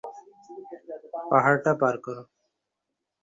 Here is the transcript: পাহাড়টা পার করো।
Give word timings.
পাহাড়টা 1.31 1.71
পার 1.81 1.95
করো। 2.05 2.23